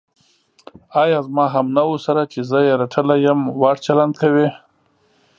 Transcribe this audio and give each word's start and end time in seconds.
ایا 1.03 1.19
زما 1.27 1.45
همنوعو 1.55 1.97
سره 2.05 2.21
چې 2.31 2.39
زه 2.49 2.57
یې 2.67 2.73
رټلی 2.81 3.17
یم، 3.25 3.39
وړ 3.61 3.75
چلند 3.85 4.13
کوې. 4.21 4.47